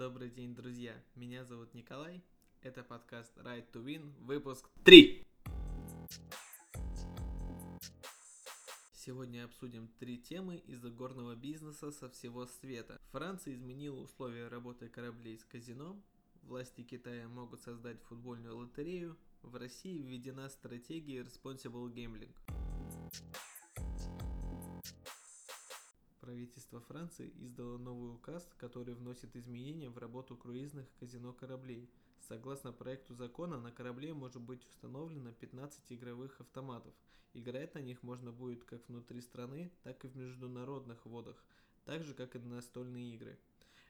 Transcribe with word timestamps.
Добрый 0.00 0.30
день, 0.30 0.54
друзья. 0.54 0.94
Меня 1.14 1.44
зовут 1.44 1.74
Николай. 1.74 2.24
Это 2.62 2.82
подкаст 2.82 3.36
Right 3.36 3.70
to 3.70 3.84
Win, 3.84 4.10
выпуск 4.24 4.66
3. 4.82 5.26
Сегодня 8.94 9.44
обсудим 9.44 9.88
три 9.98 10.16
темы 10.16 10.56
из 10.56 10.80
горного 10.80 11.36
бизнеса 11.36 11.92
со 11.92 12.08
всего 12.08 12.46
света. 12.46 12.98
Франция 13.12 13.52
изменила 13.52 14.00
условия 14.00 14.48
работы 14.48 14.88
кораблей 14.88 15.36
с 15.36 15.44
казино. 15.44 16.02
Власти 16.44 16.82
Китая 16.82 17.28
могут 17.28 17.60
создать 17.60 18.00
футбольную 18.04 18.56
лотерею. 18.56 19.18
В 19.42 19.54
России 19.56 20.00
введена 20.00 20.48
стратегия 20.48 21.20
Responsible 21.20 21.92
Gambling. 21.92 22.34
Правительство 26.30 26.80
Франции 26.80 27.32
издало 27.40 27.76
новый 27.76 28.14
указ, 28.14 28.48
который 28.56 28.94
вносит 28.94 29.34
изменения 29.34 29.90
в 29.90 29.98
работу 29.98 30.36
круизных 30.36 30.86
казино 31.00 31.32
кораблей. 31.32 31.90
Согласно 32.20 32.72
проекту 32.72 33.14
закона, 33.14 33.58
на 33.58 33.72
корабле 33.72 34.14
может 34.14 34.40
быть 34.40 34.64
установлено 34.64 35.32
15 35.32 35.92
игровых 35.92 36.40
автоматов. 36.40 36.94
Играть 37.34 37.74
на 37.74 37.80
них 37.80 38.04
можно 38.04 38.30
будет 38.30 38.62
как 38.62 38.88
внутри 38.88 39.20
страны, 39.22 39.72
так 39.82 40.04
и 40.04 40.08
в 40.08 40.16
международных 40.16 41.04
водах, 41.04 41.42
так 41.84 42.04
же 42.04 42.14
как 42.14 42.36
и 42.36 42.38
на 42.38 42.54
настольные 42.56 43.12
игры. 43.16 43.36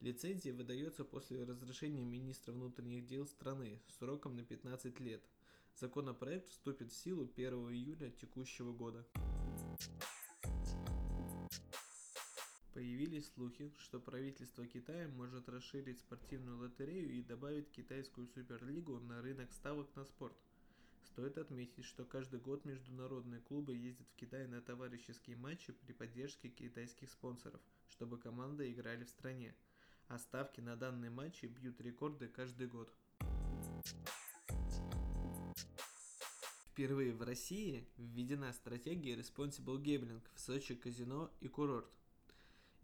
Лицензия 0.00 0.52
выдается 0.52 1.04
после 1.04 1.44
разрешения 1.44 2.04
министра 2.04 2.50
внутренних 2.50 3.06
дел 3.06 3.28
страны 3.28 3.80
сроком 4.00 4.34
на 4.34 4.42
15 4.42 4.98
лет. 4.98 5.22
Законопроект 5.76 6.48
вступит 6.48 6.90
в 6.90 6.96
силу 6.96 7.30
1 7.32 7.52
июля 7.70 8.10
текущего 8.10 8.72
года. 8.72 9.06
Появились 12.74 13.30
слухи, 13.32 13.72
что 13.78 14.00
правительство 14.00 14.66
Китая 14.66 15.06
может 15.06 15.48
расширить 15.48 16.00
спортивную 16.00 16.58
лотерею 16.58 17.08
и 17.08 17.22
добавить 17.22 17.70
китайскую 17.70 18.26
суперлигу 18.26 18.98
на 18.98 19.22
рынок 19.22 19.52
ставок 19.52 19.94
на 19.94 20.04
спорт. 20.04 20.34
Стоит 21.04 21.38
отметить, 21.38 21.84
что 21.84 22.04
каждый 22.04 22.40
год 22.40 22.64
международные 22.64 23.40
клубы 23.42 23.76
ездят 23.76 24.08
в 24.08 24.16
Китай 24.16 24.48
на 24.48 24.60
товарищеские 24.60 25.36
матчи 25.36 25.72
при 25.72 25.92
поддержке 25.92 26.48
китайских 26.48 27.10
спонсоров, 27.10 27.60
чтобы 27.90 28.18
команды 28.18 28.72
играли 28.72 29.04
в 29.04 29.08
стране. 29.08 29.54
А 30.08 30.18
ставки 30.18 30.60
на 30.60 30.74
данные 30.74 31.12
матчи 31.12 31.46
бьют 31.46 31.80
рекорды 31.80 32.26
каждый 32.26 32.66
год. 32.66 32.92
Впервые 36.72 37.12
в 37.12 37.22
России 37.22 37.86
введена 37.98 38.52
стратегия 38.52 39.14
Responsible 39.14 39.80
Gambling 39.80 40.22
в 40.34 40.40
Сочи 40.40 40.74
казино 40.74 41.30
и 41.40 41.46
курорт. 41.46 41.88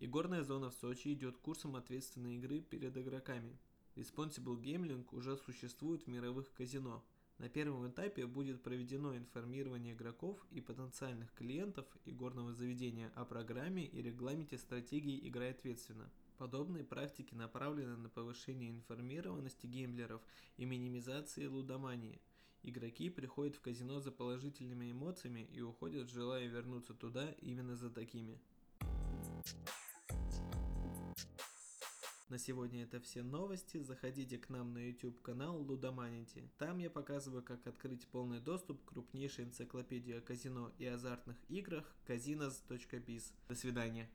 Игорная 0.03 0.43
зона 0.43 0.71
в 0.71 0.75
Сочи 0.75 1.13
идет 1.13 1.37
курсом 1.37 1.77
ответственной 1.77 2.37
игры 2.37 2.63
перед 2.63 2.97
игроками. 2.97 3.59
Responsible 3.97 4.59
Gambling 4.59 5.07
уже 5.13 5.37
существует 5.37 6.05
в 6.05 6.07
мировых 6.07 6.51
казино. 6.55 7.05
На 7.37 7.51
первом 7.51 7.87
этапе 7.87 8.27
будет 8.27 8.63
проведено 8.63 9.15
информирование 9.15 9.93
игроков 9.93 10.39
и 10.53 10.63
потенциальных 10.63 11.35
клиентов 11.35 11.85
игорного 12.07 12.55
заведения 12.55 13.13
о 13.15 13.27
программе 13.27 13.85
и 13.85 14.01
регламенте 14.01 14.57
стратегии 14.57 15.29
«Играй 15.29 15.51
ответственно». 15.51 16.11
Подобные 16.39 16.83
практики 16.83 17.35
направлены 17.35 17.99
на 17.99 18.09
повышение 18.09 18.71
информированности 18.71 19.67
геймблеров 19.67 20.23
и 20.57 20.65
минимизации 20.65 21.45
лудомании. 21.45 22.23
Игроки 22.63 23.11
приходят 23.11 23.55
в 23.55 23.61
казино 23.61 24.01
за 24.01 24.13
положительными 24.13 24.93
эмоциями 24.93 25.47
и 25.53 25.61
уходят, 25.61 26.09
желая 26.09 26.47
вернуться 26.47 26.95
туда 26.95 27.33
именно 27.43 27.77
за 27.77 27.91
такими. 27.91 28.41
На 32.31 32.39
сегодня 32.39 32.85
это 32.85 33.01
все 33.01 33.25
новости. 33.25 33.83
Заходите 33.83 34.39
к 34.39 34.51
нам 34.51 34.73
на 34.73 34.79
YouTube 34.79 35.21
канал 35.21 35.61
Лудоманити. 35.63 36.49
Там 36.59 36.79
я 36.79 36.89
показываю, 36.89 37.43
как 37.43 37.67
открыть 37.67 38.07
полный 38.07 38.39
доступ 38.39 38.85
к 38.85 38.91
крупнейшей 38.91 39.47
энциклопедии 39.47 40.15
о 40.15 40.21
казино 40.21 40.71
и 40.79 40.87
азартных 40.87 41.37
играх 41.49 41.93
casinos.biz. 42.07 43.33
До 43.49 43.57
свидания. 43.57 44.09